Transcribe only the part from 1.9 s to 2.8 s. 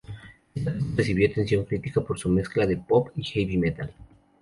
por su mezcla de